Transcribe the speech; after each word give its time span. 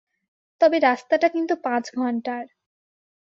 তবে 0.61 0.77
রাস্তাটা 0.79 1.27
কিন্তু 1.27 1.53
পাঁচ 1.63 1.85
ঘন্টার। 1.95 2.43